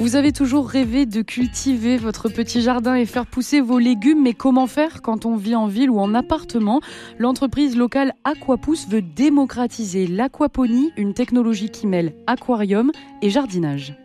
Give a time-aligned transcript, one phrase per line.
[0.00, 4.32] Vous avez toujours rêvé de cultiver votre petit jardin et faire pousser vos légumes, mais
[4.32, 6.80] comment faire quand on vit en ville ou en appartement?
[7.18, 12.92] L'entreprise locale Aquapousse veut démocratiser l'aquaponie, une technologie qui mêle aquarium
[13.22, 13.96] et jardinage.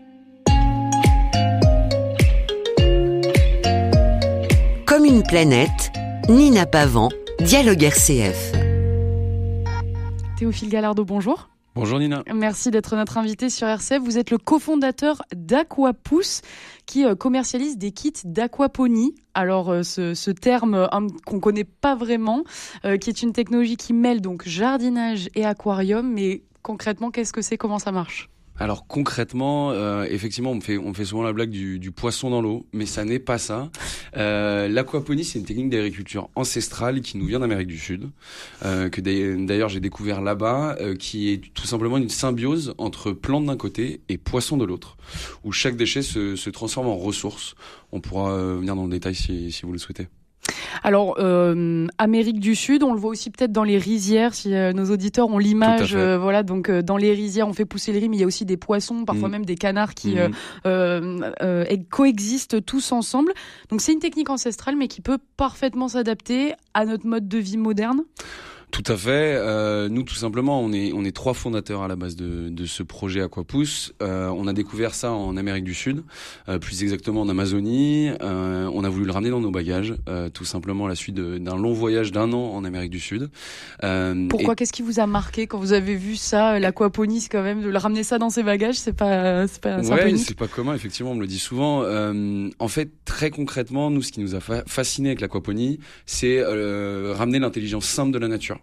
[4.88, 5.91] Comme une planète,
[6.28, 8.52] Nina Pavant, Dialogue RCF.
[10.38, 11.53] Théophile Gallardo, bonjour.
[11.76, 12.23] Bonjour Nina.
[12.32, 14.00] Merci d'être notre invité sur RCF.
[14.00, 16.41] Vous êtes le cofondateur d'Aquapousse
[16.86, 19.16] qui euh, commercialise des kits d'aquaponie.
[19.34, 20.88] Alors euh, ce, terme euh,
[21.26, 22.44] qu'on connaît pas vraiment,
[23.02, 26.13] qui est une technologie qui mêle donc jardinage et aquarium.
[26.13, 27.58] Mais concrètement, qu'est-ce que c'est?
[27.58, 28.30] Comment ça marche?
[28.63, 32.41] Alors concrètement, euh, effectivement, on fait, on fait souvent la blague du, du poisson dans
[32.41, 33.70] l'eau, mais ça n'est pas ça.
[34.16, 38.09] Euh, L'aquaponie, c'est une technique d'agriculture ancestrale qui nous vient d'Amérique du Sud,
[38.63, 43.48] euh, que d'ailleurs j'ai découvert là-bas, euh, qui est tout simplement une symbiose entre plantes
[43.48, 44.95] d'un côté et poisson de l'autre,
[45.43, 47.55] où chaque déchet se, se, transforme en ressource.
[47.91, 50.07] On pourra euh, venir dans le détail si, si vous le souhaitez.
[50.84, 54.74] Alors, euh, Amérique du Sud, on le voit aussi peut-être dans les rizières, si euh,
[54.74, 55.96] nos auditeurs ont l'image.
[55.96, 58.27] Euh, voilà, donc dans les rizières, on fait pousser les riz, mais il y a
[58.27, 59.32] aussi des poissons, parfois mm.
[59.32, 61.84] même des canards qui mm.
[61.90, 63.34] coexistent tous ensemble.
[63.70, 67.57] Donc, c'est une technique ancestrale, mais qui peut parfaitement s'adapter à notre mode de vie
[67.57, 68.02] moderne?
[68.74, 69.35] Tout à fait.
[69.38, 72.66] Euh, nous, tout simplement, on est on est trois fondateurs à la base de, de
[72.66, 73.94] ce projet Aquapousse.
[74.02, 76.03] Euh, on a découvert ça en Amérique du Sud,
[76.50, 78.09] euh, plus exactement en Amazonie.
[78.24, 81.13] Euh, on a voulu le ramener dans nos bagages, euh, tout simplement à la suite
[81.13, 83.29] d'un long voyage d'un an en Amérique du Sud.
[83.84, 87.62] Euh, Pourquoi Qu'est-ce qui vous a marqué quand vous avez vu ça, l'aquaponie, quand même,
[87.62, 90.74] de le ramener ça dans ses bagages, c'est pas c'est pas ouais, c'est pas commun.
[90.74, 91.84] Effectivement, on me le dit souvent.
[91.84, 97.85] en fait, très concrètement, nous, ce qui nous a fasciné avec l'aquaponie, c'est ramener l'intelligence
[97.85, 98.62] simple de la nature.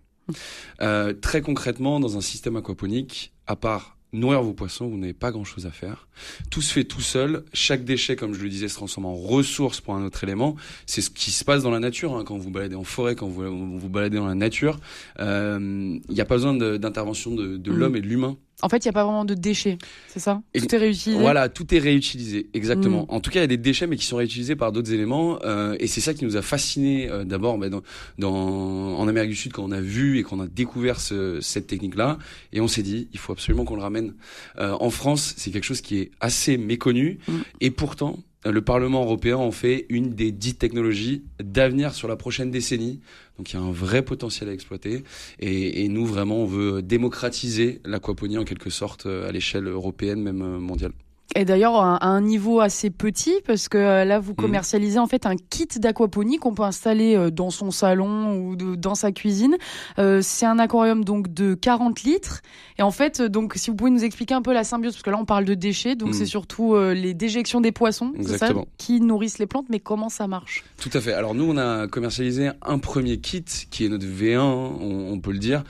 [0.80, 5.30] Euh, très concrètement, dans un système aquaponique, à part nourrir vos poissons, vous n'avez pas
[5.30, 6.08] grand-chose à faire.
[6.50, 7.44] Tout se fait tout seul.
[7.52, 10.56] Chaque déchet, comme je le disais, se transforme en ressource pour un autre élément.
[10.86, 12.16] C'est ce qui se passe dans la nature.
[12.16, 14.80] Hein, quand vous baladez en forêt, quand vous vous baladez dans la nature,
[15.20, 17.76] euh, il n'y a pas besoin d'intervention de, de mmh.
[17.76, 19.78] l'homme et de l'humain en fait, il n'y a pas vraiment de déchets,
[20.08, 20.42] c'est ça?
[20.54, 21.20] Tout est réutilisé?
[21.20, 23.02] Voilà, tout est réutilisé, exactement.
[23.02, 23.14] Mm.
[23.14, 25.38] En tout cas, il y a des déchets, mais qui sont réutilisés par d'autres éléments.
[25.44, 27.82] Euh, et c'est ça qui nous a fascinés euh, d'abord bah, dans,
[28.18, 31.66] dans, en Amérique du Sud, quand on a vu et qu'on a découvert ce, cette
[31.66, 32.18] technique-là.
[32.52, 34.14] Et on s'est dit, il faut absolument qu'on le ramène.
[34.58, 37.18] Euh, en France, c'est quelque chose qui est assez méconnu.
[37.28, 37.32] Mm.
[37.60, 42.50] Et pourtant, le Parlement européen en fait une des dites technologies d'avenir sur la prochaine
[42.50, 43.00] décennie.
[43.36, 45.04] Donc il y a un vrai potentiel à exploiter.
[45.38, 50.22] Et, et nous, vraiment, on veut démocratiser l'aquaponie en quelque sorte euh, à l'échelle européenne,
[50.22, 50.92] même euh, mondiale.
[51.36, 54.36] Et d'ailleurs à un niveau assez petit parce que euh, là vous mmh.
[54.36, 58.96] commercialisez en fait un kit d'aquaponie qu'on peut installer euh, dans son salon ou dans
[58.96, 59.56] sa cuisine.
[60.00, 62.40] Euh, c'est un aquarium donc de 40 litres
[62.78, 65.10] et en fait donc si vous pouvez nous expliquer un peu la symbiose parce que
[65.10, 66.26] là on parle de déchets donc c'est mmh.
[66.26, 70.64] surtout les déjections des poissons ça, qui nourrissent les plantes mais comment ça marche?
[70.80, 71.12] Tout à fait.
[71.12, 75.32] Alors nous on a commercialisé un premier kit qui est notre V1 on, on peut
[75.32, 75.62] le dire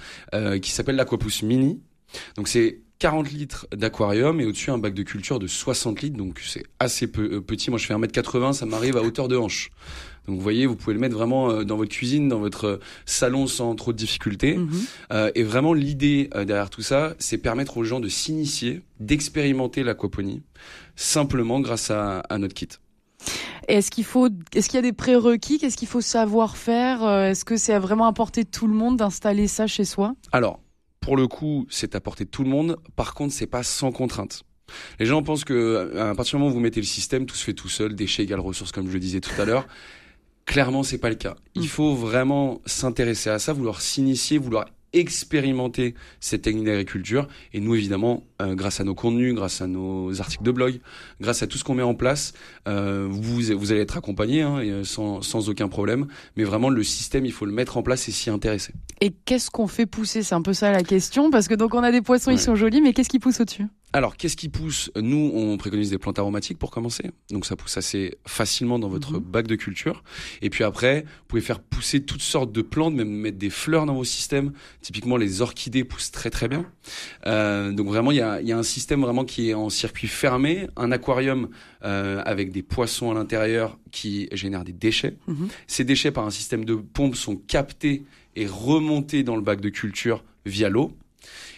[0.63, 1.81] qui s'appelle l'Aquapousse Mini.
[2.37, 6.39] Donc c'est 40 litres d'aquarium et au-dessus un bac de culture de 60 litres, donc
[6.47, 7.71] c'est assez peu, euh, petit.
[7.71, 9.71] Moi je fais 1m80, ça m'arrive à hauteur de hanche.
[10.29, 12.81] Donc vous voyez, vous pouvez le mettre vraiment euh, dans votre cuisine, dans votre euh,
[13.07, 14.59] salon sans trop de difficultés.
[14.59, 15.31] Mhm.
[15.35, 20.43] et vraiment l'idée derrière tout ça, c'est permettre aux gens de s'initier, d'expérimenter l'aquaponie,
[20.95, 22.69] simplement grâce à, à notre kit.
[23.67, 25.59] Est-ce qu'il faut, est-ce qu'il y a des prérequis?
[25.59, 27.09] Qu'est-ce qu'il faut savoir faire?
[27.09, 30.15] Est-ce que c'est vraiment à portée de tout le monde d'installer ça chez soi?
[30.33, 30.61] Alors,
[31.11, 32.77] pour le coup, c'est à portée de tout le monde.
[32.95, 34.45] Par contre, c'est pas sans contrainte.
[35.01, 37.43] Les gens pensent que à partir du moment où vous mettez le système, tout se
[37.43, 39.67] fait tout seul, déchets égale ressources, comme je le disais tout à l'heure.
[40.47, 41.35] Clairement, c'est pas le cas.
[41.57, 41.67] Il mm.
[41.67, 47.29] faut vraiment s'intéresser à ça, vouloir s'initier, vouloir expérimenter cette technique d'agriculture.
[47.53, 50.81] Et nous, évidemment, euh, grâce à nos contenus, grâce à nos articles de blog,
[51.21, 52.33] grâce à tout ce qu'on met en place,
[52.69, 56.07] euh, vous, vous allez être accompagné hein, euh, sans, sans aucun problème.
[56.37, 58.73] Mais vraiment, le système, il faut le mettre en place et s'y intéresser.
[59.01, 60.23] Et qu'est-ce qu'on fait pousser?
[60.23, 62.55] C'est un peu ça la question, parce que donc on a des poissons, ils sont
[62.55, 63.67] jolis, mais qu'est-ce qui pousse au-dessus?
[63.93, 67.11] Alors, qu'est-ce qui pousse Nous, on préconise des plantes aromatiques pour commencer.
[67.31, 69.21] Donc, ça pousse assez facilement dans votre mhm.
[69.21, 70.05] bac de culture.
[70.43, 73.87] Et puis après, vous pouvez faire pousser toutes sortes de plantes, même mettre des fleurs
[73.87, 74.53] dans vos systèmes.
[74.81, 76.67] Typiquement, les orchidées poussent très très bien.
[77.27, 80.09] Euh, donc vraiment, il y a, y a, un système vraiment qui est en circuit
[80.09, 81.49] fermé, un aquarium
[81.85, 85.17] euh, avec des poissons à l'intérieur qui génèrent des déchets.
[85.27, 85.49] Mhm.
[85.67, 88.05] Ces déchets, par un système de pompe, sont captés
[88.37, 90.93] et remontés dans le bac de culture via l'eau.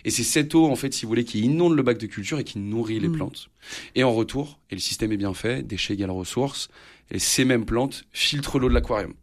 [0.05, 2.39] Et c'est cette eau, en fait, si vous voulez, qui inonde le bac de culture
[2.39, 3.17] et qui nourrit les mm.
[3.17, 3.51] plantes.
[3.95, 6.69] Et en retour, et le système est bien fait, déchets égale ressources,
[7.11, 9.15] et ces mêmes plantes filtrent l'eau de l'aquarium.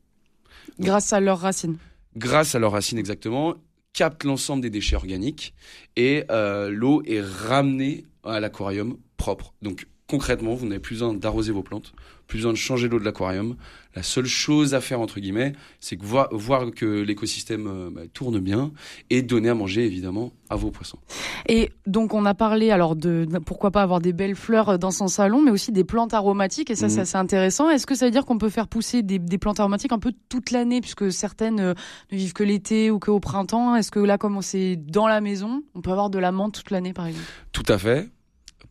[0.80, 1.78] Grâce à leurs racines.
[2.16, 3.56] Grâce à leurs racines, exactement,
[3.94, 5.54] captent l'ensemble des déchets organiques
[5.96, 9.54] et euh, l'eau est ramenée à l'aquarium propre.
[9.62, 11.94] Donc concrètement, vous n'avez plus besoin d'arroser vos plantes,
[12.26, 13.56] plus besoin de changer l'eau de l'aquarium.
[13.96, 18.02] La seule chose à faire, entre guillemets, c'est que voir, voir que l'écosystème euh, bah,
[18.12, 18.72] tourne bien
[19.10, 20.98] et donner à manger, évidemment, à vos poissons.
[21.48, 25.08] Et donc, on a parlé alors de pourquoi pas avoir des belles fleurs dans son
[25.08, 27.02] salon, mais aussi des plantes aromatiques, et ça, c'est mhm.
[27.02, 27.70] assez intéressant.
[27.70, 30.14] Est-ce que ça veut dire qu'on peut faire pousser des, des plantes aromatiques un peu
[30.28, 31.74] toute l'année, puisque certaines euh,
[32.12, 33.76] ne vivent que l'été ou qu'au printemps?
[33.76, 36.72] Est-ce que là, comme c'est dans la maison, on peut avoir de la menthe toute
[36.72, 37.28] l'année, par exemple?
[37.52, 38.10] Tout à fait.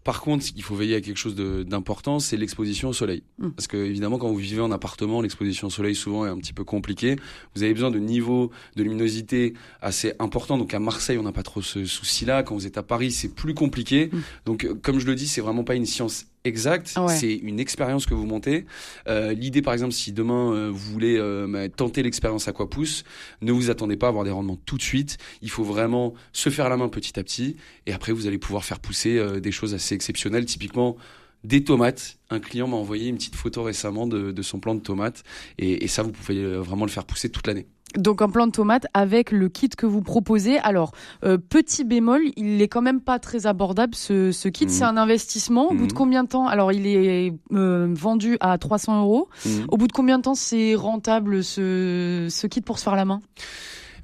[0.08, 3.24] Par contre, il faut veiller à quelque chose d'important, c'est l'exposition au soleil.
[3.36, 3.50] Mm.
[3.50, 6.54] Parce que évidemment, quand vous vivez en appartement, l'exposition au soleil souvent est un petit
[6.54, 7.16] peu compliquée.
[7.54, 9.52] Vous avez besoin de niveau de luminosité
[9.82, 10.56] assez important.
[10.56, 12.42] Donc à Marseille, on n'a pas trop ce souci-là.
[12.42, 14.08] Quand vous êtes à Paris, c'est plus compliqué.
[14.10, 14.18] Mm.
[14.46, 16.94] Donc, euh, comme je le dis, c'est vraiment pas une science exact.
[17.08, 18.66] C'est une expérience que vous montez.
[19.06, 23.04] Euh, L'idée, par exemple, si demain euh, vous voulez euh, bah, tenter l'expérience Aquapousse,
[23.42, 25.18] ne vous attendez pas à avoir des rendements tout de suite.
[25.42, 27.56] Il faut vraiment se faire la main petit à petit,
[27.86, 30.46] et après vous allez pouvoir faire pousser des choses assez exceptionnelles.
[30.46, 30.96] Typiquement
[31.44, 32.18] des tomates.
[32.30, 35.22] Un client m'a envoyé une petite photo récemment de, de son plant de tomates,
[35.56, 37.68] et, et ça, vous pouvez vraiment le faire pousser toute l'année.
[37.96, 40.58] Donc un plant de tomate avec le kit que vous proposez.
[40.58, 40.92] Alors
[41.24, 44.66] euh, petit bémol, il est quand même pas très abordable ce, ce kit.
[44.68, 44.98] C'est mhm.
[44.98, 45.68] un investissement.
[45.68, 45.98] Au bout de mhm.
[45.98, 46.46] combien de temps?
[46.46, 49.28] Alors il est euh, vendu à 300 euros.
[49.46, 49.66] Mhm.
[49.68, 53.06] Au bout de combien de temps c'est rentable ce, ce kit pour se faire la
[53.06, 53.20] main?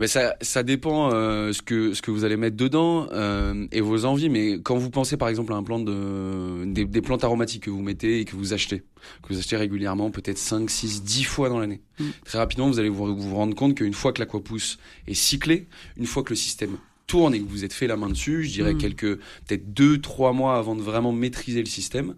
[0.00, 3.81] Mais ça, ça dépend euh, ce que ce que vous allez mettre dedans euh, et
[3.81, 4.29] vos envies.
[4.29, 7.70] Mais quand vous pensez par exemple à un plant de des, des, plantes aromatiques que
[7.70, 8.81] vous mettez et que vous achetez,
[9.23, 12.05] que vous achetez régulièrement, peut-être 5, 6, 10 fois dans l'année, mm.
[12.25, 16.06] très rapidement vous allez vous, vous rendre compte qu'une fois que l'aquapousse est cyclé, une
[16.06, 16.76] fois que le système
[17.06, 18.79] tourne et que vous êtes fait la main dessus, je dirais mm.
[18.79, 22.14] quelques peut-être deux, trois mois avant de vraiment maîtriser le système.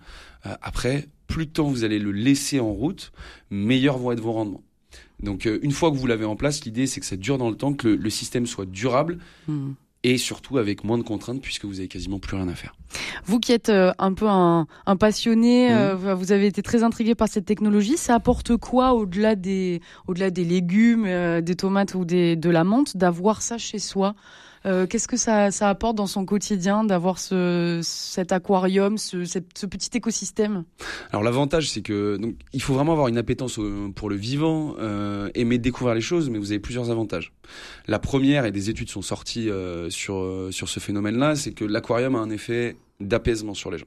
[0.47, 3.13] Euh, après, plus de temps vous allez le laisser en route,
[3.51, 4.63] meilleurs vont être vos rendements.
[5.23, 7.51] Donc euh, une fois que vous l'avez en place, l'idée c'est que ça dure dans
[7.51, 9.19] le temps, que le, système soit durable.
[9.49, 9.73] Hmm.
[10.03, 12.77] Et surtout avec moins de contraintes puisque vous avez quasiment plus rien à faire.
[13.25, 14.67] Vous qui êtes euh, un peu un,
[15.01, 15.73] passionné, hmm.
[15.73, 17.97] euh, vous avez été très intrigué par cette technologie.
[17.97, 22.97] Ça apporte quoi au-delà des, au-delà des légumes, des tomates ou des, de la menthe,
[22.97, 24.15] d'avoir ça chez soi?
[24.67, 30.65] Euh, qu'est-ce que ça, apporte dans son quotidien d'avoir ce, cet aquarium, ce, petit écosystème?
[31.11, 33.61] Alors l'avantage, c'est que donc il faut vraiment avoir une appétence
[33.95, 37.33] pour le vivant, euh, aimer découvrir les choses, mais vous avez plusieurs avantages.
[37.87, 42.17] La première, et des études sont sorties euh, sur sur ce phénomène-là, c'est que l'aquarium
[42.17, 43.87] a un effet d'apaisement sur les gens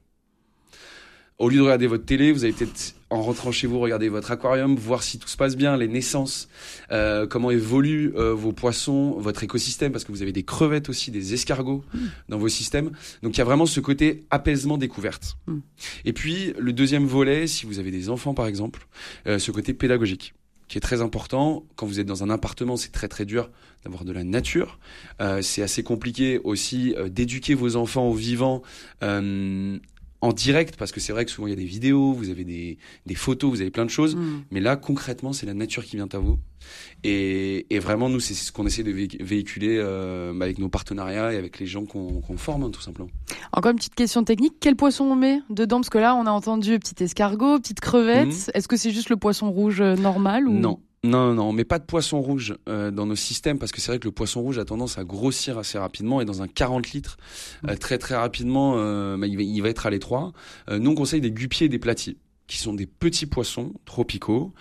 [1.39, 4.29] au lieu de regarder votre télé, vous allez peut-être en rentrant chez vous regarder votre
[4.29, 6.49] aquarium, voir si tout se passe bien, les naissances,
[6.91, 11.09] euh, comment évoluent euh, vos poissons, votre écosystème, parce que vous avez des crevettes aussi,
[11.09, 11.99] des escargots mm.
[12.27, 12.91] dans vos systèmes.
[13.23, 15.37] Donc il y a vraiment ce côté apaisement découverte.
[15.47, 15.59] Mm.
[16.05, 18.85] Et puis le deuxième volet, si vous avez des enfants par exemple,
[19.25, 20.33] euh, ce côté pédagogique
[20.69, 21.65] qui est très important.
[21.75, 23.49] Quand vous êtes dans un appartement, c'est très très dur
[23.83, 24.77] d'avoir de la nature.
[25.19, 28.61] Euh, c'est assez compliqué aussi euh, d'éduquer vos enfants au vivant
[29.03, 29.77] euh,
[30.21, 32.43] en direct parce que c'est vrai que souvent il y a des vidéos, vous avez
[32.43, 34.43] des, des photos, vous avez plein de choses, mm.
[34.51, 36.37] mais là concrètement c'est la nature qui vient à vous.
[37.03, 41.37] Et, et vraiment nous c'est ce qu'on essaie de véhiculer euh, avec nos partenariats et
[41.37, 43.09] avec les gens qu'on forme hein, tout simplement.
[43.53, 45.77] Encore une petite question technique, quel poisson on met dedans?
[45.77, 48.51] Parce que là on a entendu petit escargot, petite crevette, mm.
[48.53, 50.53] est-ce que c'est juste le poisson rouge euh, normal ou?
[50.53, 53.79] Non, non, non, on met pas de poisson rouge euh, dans nos systèmes parce que
[53.79, 56.47] c'est vrai que le poisson rouge a tendance à grossir assez rapidement et dans un
[56.47, 57.17] 40 litres,
[57.67, 60.33] euh, très très rapidement, euh, bah, il, va, être à l'étroit.
[60.69, 64.53] nous on conseille des gupiers et des platis qui sont des petits poissons tropicaux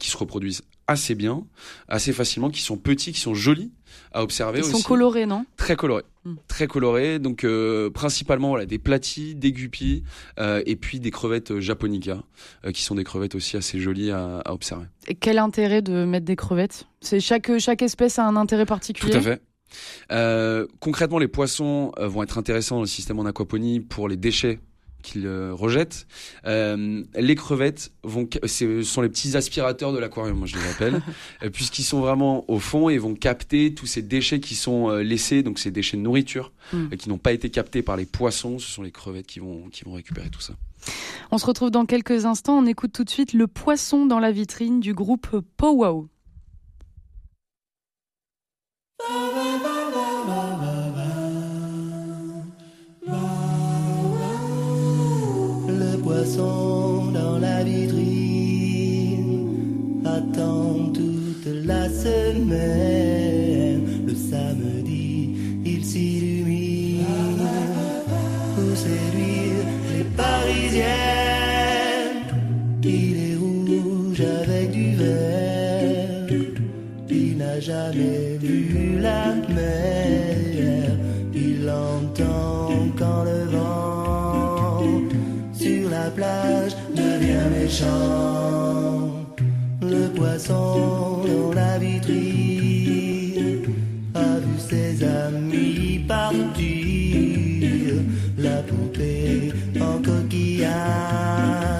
[0.00, 1.44] qui se reproduisent assez bien,
[1.88, 3.72] assez facilement, qui sont petits, qui sont jolis
[4.12, 4.60] à observer.
[4.60, 5.44] Ils sont colorés, non?
[5.56, 6.34] Très colorés, hmm.
[6.48, 7.18] très colorés.
[7.18, 10.04] Donc euh, principalement voilà des platis, des guppies
[10.38, 12.22] euh, et puis des crevettes japonica,
[12.64, 14.86] euh, qui sont des crevettes aussi assez jolies à, à, observer.
[15.08, 16.86] Et quel intérêt de mettre des crevettes?
[17.00, 19.12] C'est chaque chaque espèce a un intérêt particulier?
[19.12, 19.42] Tout à fait.
[20.12, 24.60] Euh, concrètement, les poissons vont être intéressants dans le système en aquaponie pour les déchets
[25.02, 26.06] qu'ils euh, rejettent.
[26.46, 31.00] Euh, les crevettes vont, ce sont les petits aspirateurs de l'aquarium, moi je les appelle,
[31.42, 35.42] euh, puisqu'ils sont vraiment au fond et vont capter tous ces déchets qui sont laissés,
[35.42, 36.88] donc ces déchets de nourriture, mm.
[36.96, 38.58] qui n'ont pas été captés par les poissons.
[38.58, 40.54] Ce sont les crevettes qui vont, qui vont récupérer tout ça.
[41.30, 42.58] On se retrouve dans quelques instants.
[42.58, 46.08] On écoute tout de suite le poisson dans la vitrine du groupe Powwow.
[56.06, 58.06] Dans la vitrine
[60.04, 63.82] attend toute la semaine.
[64.06, 65.30] Le samedi,
[65.64, 67.04] il s'illumine
[68.54, 71.15] pour séduire les Parisiennes.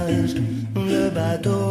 [0.08, 1.65] Le bateau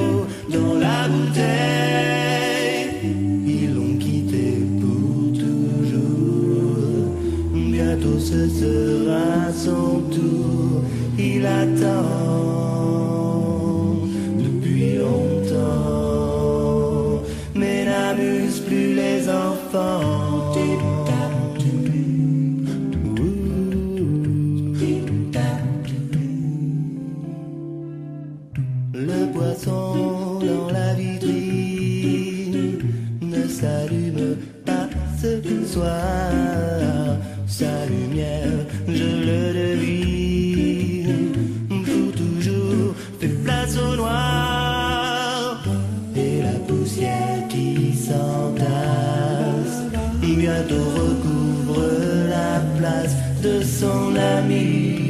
[50.35, 51.81] bientôt recouvre
[52.29, 55.01] la place de son ami.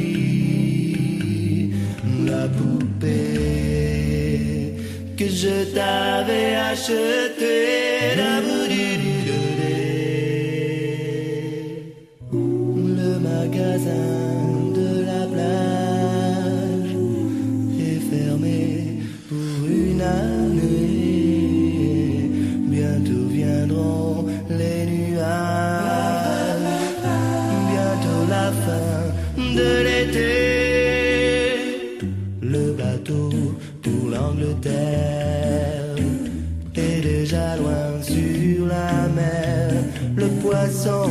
[2.26, 3.16] La poupée
[5.16, 8.16] que je t'avais achetée.
[8.16, 8.40] La
[40.16, 41.04] Le poisson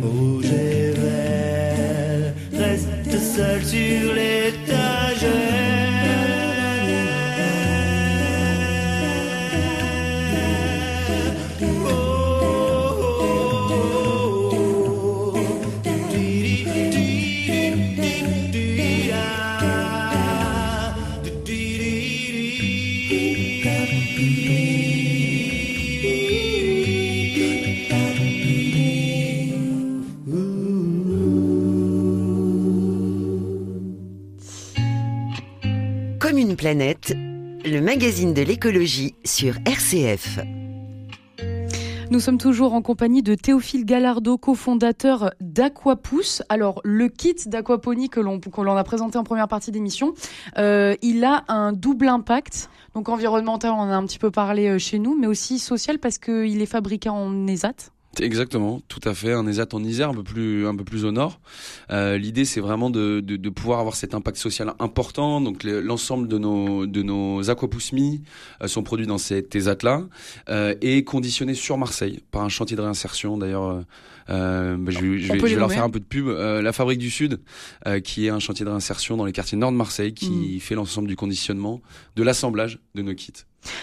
[0.00, 4.31] rouge et vert reste seul sur l'étagère.
[36.62, 40.38] Planète, le magazine de l'écologie sur RCF.
[42.12, 46.44] Nous sommes toujours en compagnie de Théophile Gallardo, cofondateur d'Aquapousse.
[46.48, 50.14] Alors, le kit d'aquaponie que l'on a présenté en première partie d'émission,
[50.56, 52.70] euh, il a un double impact.
[52.94, 55.98] Donc environnemental, on en a un petit peu parlé euh, chez nous, mais aussi social
[55.98, 57.91] parce qu'il est fabriqué en ESAT.
[58.20, 59.32] Exactement, tout à fait.
[59.32, 61.40] Un ESAT en Isère, un peu plus, un peu plus au nord.
[61.90, 65.40] Euh, L'idée, c'est vraiment de, de, de, pouvoir avoir cet impact social important.
[65.40, 68.22] Donc, l'ensemble de nos, de nos aquapousmi
[68.62, 70.02] euh, sont produits dans cet ESAT-là
[70.50, 73.38] euh, et conditionnés sur Marseille par un chantier de réinsertion.
[73.38, 73.82] D'ailleurs,
[74.30, 76.28] euh, bah, je, je, vais, je vais leur faire un peu de pub.
[76.28, 77.40] Euh, la Fabrique du Sud,
[77.86, 80.60] euh, qui est un chantier de réinsertion dans les quartiers nord de Marseille, qui mmh.
[80.60, 81.80] fait l'ensemble du conditionnement,
[82.16, 83.32] de l'assemblage de nos kits.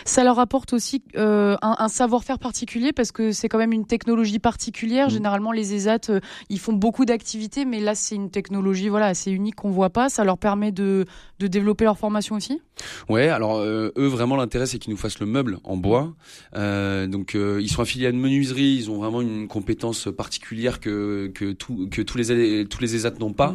[0.06, 3.86] Ça leur apporte aussi euh, un, un savoir-faire particulier parce que c'est quand même une
[3.86, 5.08] technologie particulière.
[5.08, 5.12] Mmh.
[5.12, 6.20] Généralement, les ESAT, euh,
[6.50, 10.10] ils font beaucoup d'activités, mais là, c'est une technologie voilà, assez unique qu'on voit pas.
[10.10, 11.06] Ça leur permet de,
[11.40, 12.62] de développer leur formation aussi?
[13.10, 16.14] Ouais, alors euh, eux, vraiment, l'intérêt, c'est qu'ils nous fassent le meuble en bois.
[16.54, 18.76] Donc, ils sont affiliés à une menuiserie.
[18.76, 23.12] Ils ont vraiment une compétence particulière que, que, tout, que tous, les, tous les ESAT
[23.20, 23.54] n'ont pas.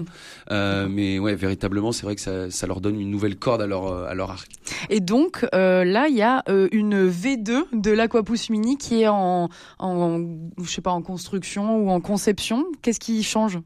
[0.50, 0.86] Mmh.
[0.90, 3.92] mais ouais, véritablement, c'est vrai que ça, ça leur donne une nouvelle corde à leur,
[4.04, 4.50] à leur arc.
[4.90, 9.48] Et donc, là, il y a euh, une V2 de l'Aquapousse Mini qui est en,
[9.80, 10.24] en,
[10.62, 12.64] je sais pas, en construction ou en conception.
[12.82, 13.58] Qu'est-ce qui change?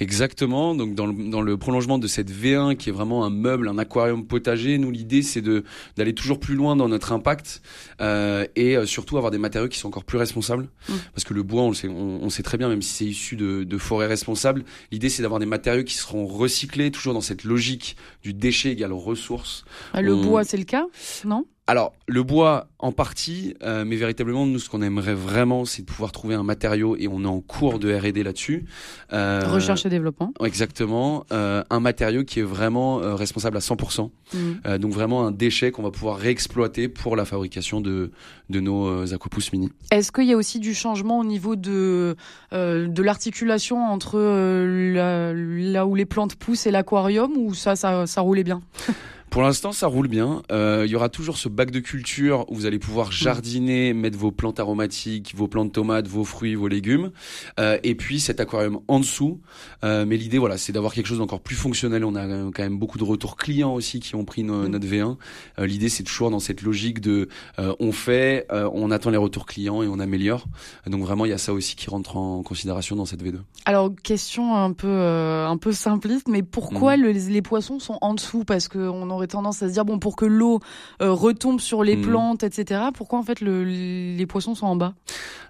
[0.00, 0.74] Exactement.
[0.74, 3.78] Donc, dans le, dans le prolongement de cette V1 qui est vraiment un meuble, un
[3.78, 5.62] aquarium potager, nous, l'idée, c'est de,
[5.96, 7.62] d'aller toujours plus loin dans notre impact
[8.00, 10.68] euh, et euh, surtout avoir des matériaux qui sont encore plus responsables.
[10.88, 10.94] Mmh.
[11.14, 13.04] Parce que le bois, on le sait, on, on sait très bien, même si c'est
[13.04, 17.20] issu de, de forêts responsables, l'idée, c'est d'avoir des matériaux qui seront recyclés, toujours dans
[17.20, 19.64] cette logique du déchet égale ressource.
[19.92, 20.22] Ah, le on...
[20.24, 20.86] bois, c'est le cas,
[21.24, 21.46] non?
[21.68, 25.86] Alors, le bois en partie, euh, mais véritablement, nous, ce qu'on aimerait vraiment, c'est de
[25.86, 28.64] pouvoir trouver un matériau, et on est en cours de R&D là-dessus.
[29.12, 30.34] Euh, Recherche et développement.
[30.44, 31.24] Exactement.
[31.30, 34.10] Euh, un matériau qui est vraiment responsable à 100%.
[34.34, 34.78] Mmh.
[34.78, 38.12] donc vraiment un déchet qu'on va pouvoir réexploiter pour la fabrication de,
[38.48, 39.70] de nos aquapousses mini.
[39.90, 42.16] Est-ce qu'il y a aussi du changement au niveau de,
[42.50, 48.20] de l'articulation entre la, là où les plantes poussent et l'aquarium, ou ça, ça, ça
[48.22, 48.62] roulait bien?
[49.32, 50.42] Pour l'instant, ça roule bien.
[50.52, 53.12] Euh, il y aura toujours ce bac de culture où vous allez pouvoir Mm.
[53.12, 57.12] jardiner, mettre vos plantes aromatiques, vos plantes tomates, vos fruits, vos légumes.
[57.58, 59.40] Euh, et puis cet aquarium en dessous.
[59.84, 62.04] Euh, mais l'idée, voilà, c'est d'avoir quelque chose d'encore plus fonctionnel.
[62.04, 64.68] On a euh, quand même beaucoup de retours clients aussi qui ont pris no- Mm.
[64.68, 65.16] notre V1.
[65.58, 69.16] Euh, l'idée, c'est toujours dans cette logique de euh, on fait, euh, on attend les
[69.16, 70.44] retours clients et on améliore.
[70.86, 73.38] Donc vraiment, il y a ça aussi qui rentre en considération dans cette V2.
[73.64, 78.12] Alors, question un peu, euh, un peu simpliste, mais pourquoi le- les poissons sont en
[78.12, 78.44] dessous?
[78.44, 80.60] Parce qu'on aurait tendance à se dire, bon, pour que l'eau
[81.00, 82.02] euh, retombe sur les Mhm.
[82.02, 84.94] plantes, etc., pourquoi en fait le- les poissons sont en bas?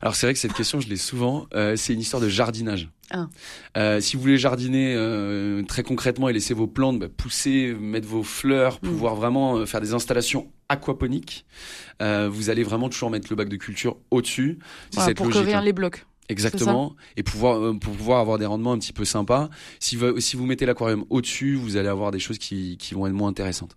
[0.00, 1.46] Alors c'est vrai que cette question, je l'ai souvent.
[1.54, 2.88] Euh, c'est une histoire de jardinage.
[3.10, 3.28] Ah.
[3.76, 8.08] Euh, si vous voulez jardiner euh, très concrètement et laisser vos plantes bah, pousser, mettre
[8.08, 8.88] vos fleurs, Mm.
[8.88, 11.44] pouvoir vraiment euh, faire des installations aquaponiques,
[12.00, 14.58] vous allez vraiment toujours mettre le bac de culture au-dessus.
[14.90, 15.46] C'est Voilà, cette Pour que logique.
[15.48, 15.62] rien hein.
[15.62, 16.06] les bloque.
[16.32, 16.94] Exactement.
[17.16, 19.48] Et pouvoir euh, pour pouvoir avoir des rendements un petit peu sympas.
[19.78, 23.06] Si vous, si vous mettez l'aquarium au-dessus, vous allez avoir des choses qui, qui vont
[23.06, 23.76] être moins intéressantes.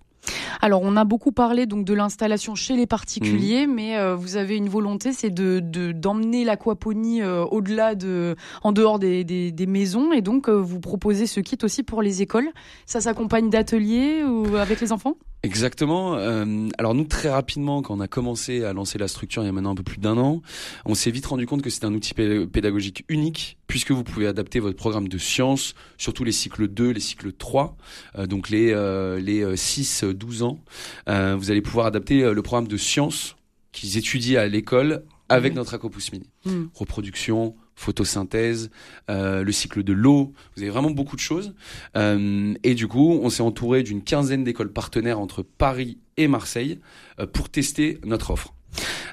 [0.60, 4.56] Alors, on a beaucoup parlé donc de l'installation chez les particuliers, mais euh, vous avez
[4.56, 9.66] une volonté, c'est de de- d'emmener l'aquaponie euh, au-delà de, en dehors des, des, des
[9.68, 12.50] maisons, et donc euh, vous proposez ce kit aussi pour les écoles.
[12.88, 15.16] Ça s'accompagne d'ateliers ou avec les enfants?
[15.46, 16.16] Exactement.
[16.16, 19.50] Euh, alors nous, très rapidement, quand on a commencé à lancer la structure il y
[19.50, 20.42] a maintenant un peu plus d'un an,
[20.86, 24.26] on s'est vite rendu compte que c'était un outil pé- pédagogique unique, puisque vous pouvez
[24.28, 27.78] adapter votre programme de sciences, surtout les cycles 2, les cycles 3,
[28.18, 30.60] euh, donc les, euh, les 6-12 ans.
[31.08, 33.36] Vous allez pouvoir adapter le programme de sciences
[33.72, 35.58] qu'ils étudient à l'école avec Mhm.
[35.58, 36.30] notre Aquapus Mini.
[36.46, 36.66] Hmm.
[36.74, 38.70] Reproduction, photosynthèse,
[39.10, 40.34] euh, le cycle de l'eau.
[40.56, 41.54] Vous avez vraiment beaucoup de choses.
[41.96, 46.80] Euh, et du coup, on s'est entouré d'une quinzaine d'écoles partenaires entre Paris et Marseille
[47.20, 48.54] euh, pour tester notre offre.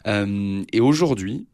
[0.06, 1.46] Euh, et aujourd'hui,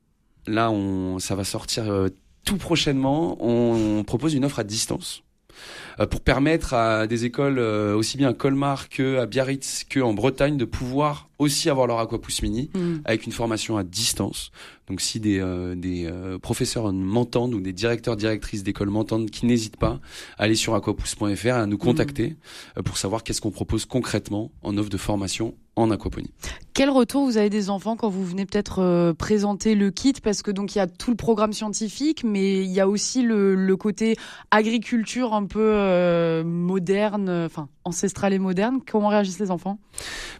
[0.46, 2.08] là, on, ça va sortir euh,
[2.44, 3.36] tout prochainement.
[3.40, 5.22] On, propose une offre à distance
[6.00, 10.14] euh, pour permettre à des écoles aussi bien à Colmar que à Biarritz que en
[10.14, 12.96] Bretagne de pouvoir aussi avoir leur Aquapus Mini Hmm.
[13.04, 14.50] avec une formation à distance.
[14.88, 19.44] Donc si des, euh, des euh, professeurs m'entendent ou des directeurs, directrices d'école m'entendent, qui
[19.46, 20.00] n'hésitent pas
[20.38, 22.36] à aller sur aquapousse.fr et à nous contacter
[22.78, 26.30] euh, pour savoir qu'est-ce qu'on propose concrètement en offre de formation en aquaponie.
[26.74, 30.14] Quel retour vous avez des enfants quand vous venez peut-être euh, présenter le kit?
[30.20, 33.22] Parce que donc il y a tout le programme scientifique, mais il y a aussi
[33.22, 34.16] le, le côté
[34.50, 38.80] agriculture un peu euh, moderne, enfin ancestrale et moderne.
[38.90, 39.78] Comment réagissent les enfants?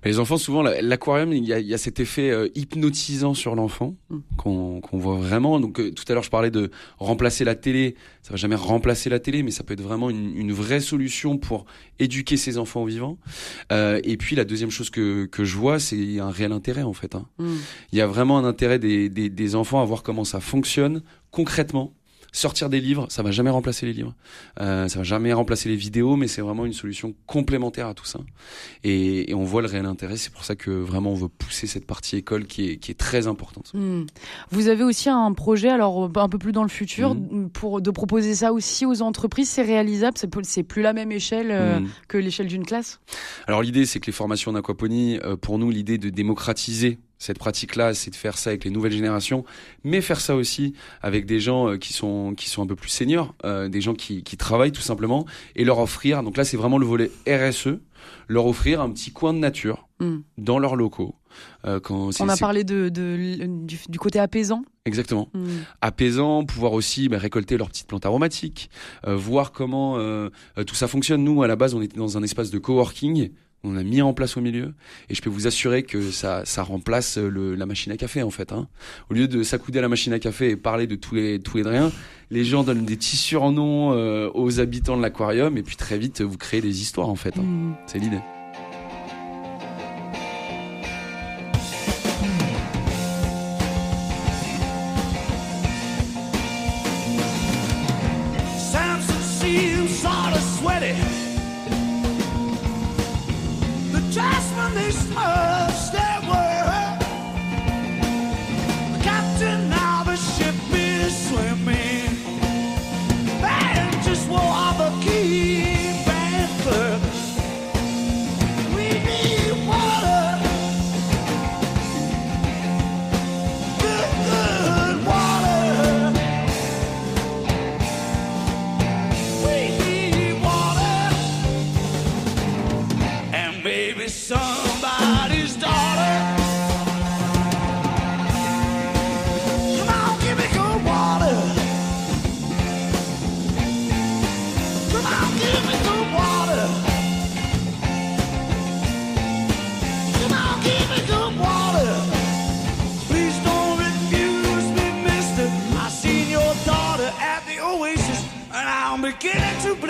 [0.05, 2.48] Mais les enfants, souvent, la- l'aquarium, il y a, il y a cet effet euh,
[2.55, 4.18] hypnotisant sur l'enfant Mm.
[4.37, 5.61] qu'on voit vraiment.
[5.61, 7.94] Donc euh, tout à l'heure, je parlais de remplacer la télé.
[8.22, 11.38] Ça va jamais remplacer la télé, mais ça peut être vraiment une, une vraie solution
[11.38, 11.64] pour
[11.98, 13.18] éduquer ses enfants au vivant.
[13.72, 16.92] Euh, et puis la deuxième chose que, que je vois, c'est un réel intérêt en
[16.92, 17.14] fait.
[17.14, 17.27] hein.
[17.38, 17.57] Hmm.
[17.92, 21.03] Il y a vraiment un intérêt des, des, des enfants à voir comment ça fonctionne
[21.31, 21.92] concrètement.
[22.33, 24.14] Sortir des livres, ça va jamais remplacer les livres,
[24.61, 28.05] euh, ça va jamais remplacer les vidéos, mais c'est vraiment une solution complémentaire à tout
[28.05, 28.21] ça.
[28.85, 30.17] Et, et on voit le réel intérêt.
[30.17, 32.99] C'est pour ça que vraiment on veut pousser cette partie école qui est, qui est
[32.99, 33.71] très importante.
[33.75, 34.05] Hmm.
[34.51, 37.51] Vous avez aussi un projet, alors euh, un peu plus dans le futur, Mhm.
[37.51, 39.49] pour de proposer ça aussi aux entreprises.
[39.49, 43.01] C'est réalisable, c'est plus la même échelle euh, que l'échelle d'une classe?
[43.47, 47.39] Alors l'idée, c'est que les formations en aquaponie, euh, pour nous, l'idée de démocratiser cette
[47.39, 49.45] pratique-là, c'est de faire ça avec les nouvelles générations,
[49.85, 52.91] mais faire ça aussi avec des gens euh, qui sont qui sont un peu plus
[52.91, 55.27] seniors, euh, des gens qui, qui travaillent tout simplement,
[55.57, 56.23] et leur offrir.
[56.23, 57.79] Donc là, c'est vraiment le volet RSE,
[58.29, 60.19] leur offrir un petit coin de nature Hmm.
[60.37, 61.17] dans leurs locaux.
[61.67, 64.63] Euh, quand On a parlé de, de- du, du côté apaisant.
[64.85, 65.49] exactement Hmm.
[65.81, 68.71] apaisant, pouvoir aussi bah, récolter leurs petites plantes aromatiques,
[69.09, 71.25] euh, voir comment euh, euh, tout ça fonctionne.
[71.25, 73.31] Nous, à la base, on était dans un espace de coworking.
[73.64, 74.73] On a mis en place au milieu
[75.11, 78.23] et je peux vous assurer que ça, ça remplace euh, le, la machine à café
[78.23, 78.53] en fait.
[78.53, 78.68] Hein.
[79.11, 81.59] Au lieu de s'accouder à la machine à café et parler de tout et, tout
[81.59, 81.90] et de rien,
[82.31, 86.21] les gens donnent des petits surnoms euh, aux habitants de l'aquarium et puis très vite
[86.21, 87.37] vous créez des histoires en fait.
[87.37, 87.42] hein.
[87.42, 87.75] Hmm.
[87.87, 88.21] C'est l'idée.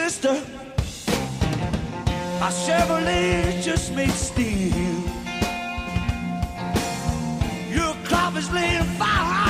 [0.09, 0.43] Blister.
[2.41, 5.05] My Chevrolet just made steam.
[7.71, 9.48] Your crop is laying fire.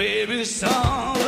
[0.00, 1.19] baby song.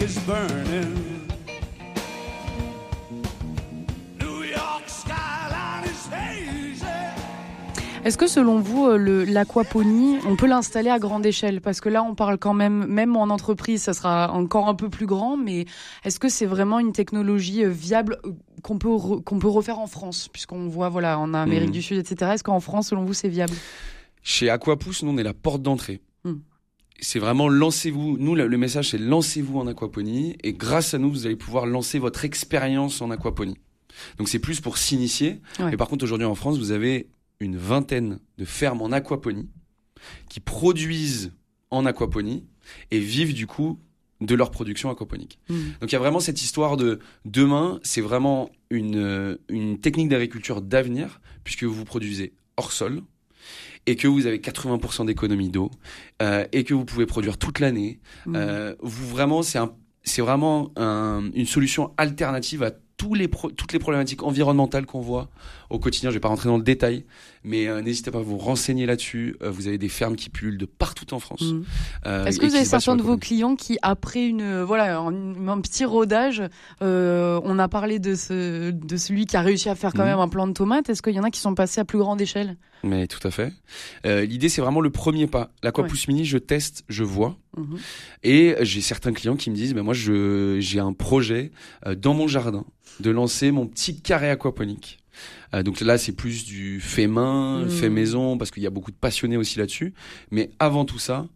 [0.00, 0.96] Is burning.
[4.20, 6.84] New York skyline is hazy.
[8.04, 11.60] Est-ce que selon vous, euh, l'aquaponie, on peut l'installer à grande échelle?
[11.60, 14.88] Parce que là, on parle quand même, même en entreprise, ça sera encore un peu
[14.88, 15.66] plus grand, mais
[16.04, 18.30] est-ce que c'est vraiment une technologie euh, viable euh,
[18.62, 20.28] qu'on peut, re- qu'on peut refaire en France?
[20.32, 21.72] Puisqu'on voit, voilà, en Amérique Mhm.
[21.74, 22.32] du Sud, etc.
[22.34, 23.52] Est-ce qu'en France, selon vous, c'est viable?
[24.22, 26.00] Chez Aquapousse, nous, on est la porte d'entrée.
[27.00, 28.16] C'est vraiment lancez-vous.
[28.18, 31.98] Nous, le message, c'est lancez-vous en aquaponie et grâce à nous, vous allez pouvoir lancer
[31.98, 33.56] votre expérience en aquaponie.
[34.18, 35.40] Donc, c'est plus pour s'initier.
[35.58, 35.70] Ouais.
[35.70, 37.08] Mais par contre, aujourd'hui en France, vous avez
[37.40, 39.48] une vingtaine de fermes en aquaponie
[40.28, 41.32] qui produisent
[41.70, 42.44] en aquaponie
[42.90, 43.78] et vivent du coup
[44.20, 45.38] de leur production aquaponique.
[45.48, 45.74] Mhm.
[45.80, 50.08] Donc il y a vraiment cette histoire de demain, c'est vraiment une, euh, une technique
[50.08, 53.02] d'agriculture d'avenir, puisque vous produisez hors sol,
[53.86, 55.70] et que vous avez 80% d'économie d'eau,
[56.22, 57.98] euh, et que vous pouvez produire toute l'année.
[58.26, 58.34] Mhm.
[58.36, 63.50] Euh, vous vraiment, c'est un, c'est vraiment un- une solution alternative à tous les pro-
[63.50, 65.28] toutes les problématiques environnementales qu'on voit
[65.70, 66.10] au quotidien.
[66.10, 67.04] Je vais pas rentrer dans le détail,
[67.44, 69.36] mais euh, n'hésitez pas à vous renseigner là-dessus.
[69.42, 71.40] Euh, vous avez des fermes qui pullulent de partout en France.
[71.42, 71.64] Mhm.
[72.06, 75.60] euh, Est-ce que vous avez certains de vos clients qui, après une voilà un, un
[75.60, 76.42] petit rodage,
[76.80, 80.08] on a parlé de ce de celui qui a réussi à faire quand Mhm.
[80.10, 80.88] même un plant de tomates.
[80.90, 82.56] Est-ce qu'il y en a qui sont passés à plus grande échelle?
[82.82, 83.52] Mais tout à fait.
[84.04, 85.50] L'idée, c'est vraiment le premier pas.
[85.62, 87.36] L'aquapousse mini, je teste, je vois.
[87.56, 87.78] Mhm.
[88.22, 91.50] Et j'ai certains clients qui me disent, ben moi, je j'ai un projet
[91.96, 92.64] dans mon jardin
[93.00, 94.98] de lancer mon petit carré aquaponique.
[95.54, 97.68] Euh, donc là, c'est plus du fait main, Mhm.
[97.70, 99.94] fait maison, parce qu'il y a beaucoup de passionnés aussi là-dessus.
[100.30, 101.26] Mais avant tout ça,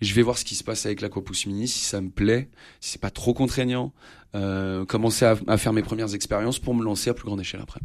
[0.00, 2.48] je vais voir ce qui se passe avec l'aquapousse mini, si ça me plaît,
[2.80, 3.92] si c'est pas trop contraignant,
[4.34, 7.60] euh, commencer à, à faire mes premières expériences pour me lancer à plus grande échelle
[7.62, 7.80] après.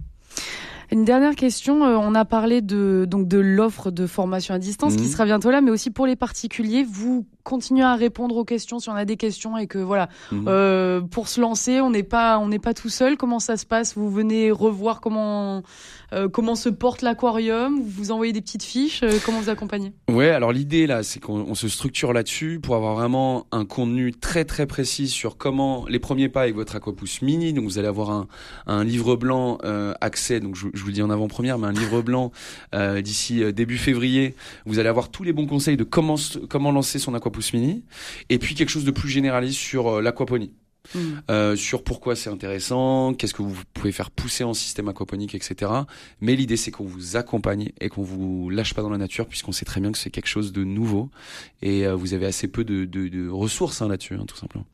[0.91, 4.95] Une dernière question, euh, on a parlé de donc de l'offre de formation à distance
[4.95, 5.09] qui Mhm.
[5.09, 8.89] sera bientôt là, mais aussi pour les particuliers, vous continuez à répondre aux questions si
[8.89, 10.45] on a des questions et que voilà, Mhm.
[10.47, 13.17] euh, pour se lancer, on n'est pas on n'est pas tout seul.
[13.17, 13.95] Comment ça se passe?
[13.95, 15.63] Vous venez revoir comment
[16.13, 17.79] euh, comment se porte l'aquarium?
[17.81, 19.91] Vous vous envoyez des petites fiches euh, Comment vous accompagnez?
[20.09, 24.11] Ouais, alors l'idée là, c'est qu'on on se structure là-dessus pour avoir vraiment un contenu
[24.13, 27.53] très très précis sur comment les premiers pas avec votre aquapousse mini.
[27.53, 28.27] Donc vous allez avoir un,
[28.67, 29.57] un livre blanc
[30.01, 32.31] accès, donc je, je vous le dis en avant-première, mais un livre blanc
[33.03, 34.35] d'ici début février.
[34.65, 36.15] Vous allez avoir tous les bons conseils de comment
[36.49, 37.83] comment lancer son aquapousse mini,
[38.29, 40.53] et puis quelque chose de plus généraliste sur euh, l'aquaponie.
[40.95, 41.21] Mhm.
[41.29, 45.71] Euh, sur pourquoi c'est intéressant, qu'est-ce que vous pouvez faire pousser en système aquaponique, etc.
[46.21, 49.51] Mais l'idée, c'est qu'on vous accompagne et qu'on vous lâche pas dans la nature, puisqu'on
[49.51, 51.09] sait très bien que c'est quelque chose de nouveau
[51.61, 54.65] et euh, vous avez assez peu de, de, de ressources hein, là-dessus, hein, tout simplement.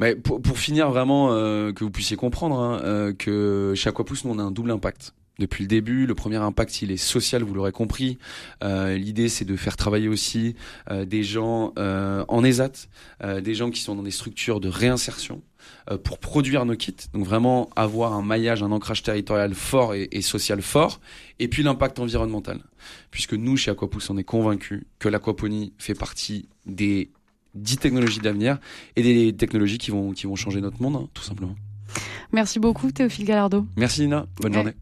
[0.00, 4.32] Mais pour, pour finir vraiment, euh, que vous puissiez comprendre hein, que chez Aquapousse, nous,
[4.32, 5.14] on a un double impact.
[5.38, 8.18] Depuis le début, le premier impact, il est social, vous l'aurez compris.
[8.64, 10.56] Euh, L'idée, c'est de faire travailler aussi
[10.90, 12.72] euh, des gens euh, en ESAT,
[13.22, 15.40] euh, des gens qui sont dans des structures de réinsertion
[15.92, 16.96] euh, pour produire nos kits.
[17.12, 21.00] Donc vraiment avoir un maillage, un ancrage territorial fort et, et social fort.
[21.38, 22.58] Et puis l'impact environnemental.
[23.12, 27.12] Puisque nous, chez Aquapousse, on est convaincus que l'aquaponie fait partie des
[27.54, 28.58] 10 technologies d'avenir
[28.96, 31.54] et des technologies qui vont, qui vont changer notre monde, hein, tout simplement.
[32.32, 33.66] Merci beaucoup Théophile Gallardo.
[33.76, 34.54] Merci Nina, bonne Ouais.
[34.56, 34.72] journée.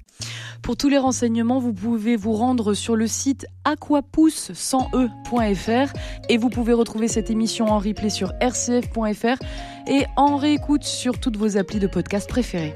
[0.63, 5.93] Pour tous les renseignements, vous pouvez vous rendre sur le site aquapousse100e.fr
[6.29, 9.39] et vous pouvez retrouver cette émission en replay sur rcf.fr
[9.87, 12.75] et en réécoute sur toutes vos applis de podcast préférées.